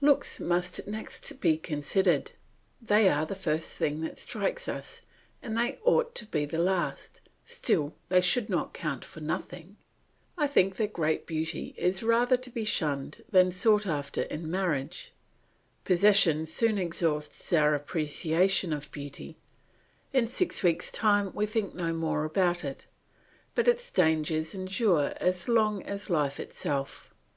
[0.00, 2.32] Looks must next be considered;
[2.82, 5.02] they are the first thing that strikes us
[5.40, 9.76] and they ought to be the last, still they should not count for nothing.
[10.36, 15.12] I think that great beauty is rather to be shunned than sought after in marriage.
[15.84, 19.36] Possession soon exhausts our appreciation of beauty;
[20.12, 22.86] in six weeks' time we think no more about it,
[23.54, 27.14] but its dangers endure as long as life itself.